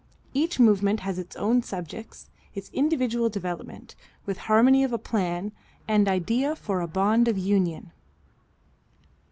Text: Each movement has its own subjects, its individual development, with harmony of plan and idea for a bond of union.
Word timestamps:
Each 0.33 0.59
movement 0.59 1.01
has 1.01 1.19
its 1.19 1.35
own 1.35 1.61
subjects, 1.61 2.31
its 2.55 2.71
individual 2.73 3.29
development, 3.29 3.93
with 4.25 4.39
harmony 4.49 4.83
of 4.83 5.03
plan 5.03 5.51
and 5.87 6.07
idea 6.07 6.55
for 6.55 6.81
a 6.81 6.87
bond 6.87 7.27
of 7.27 7.37
union. 7.37 7.91